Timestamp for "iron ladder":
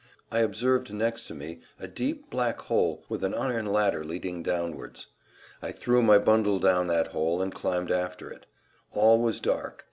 3.35-4.03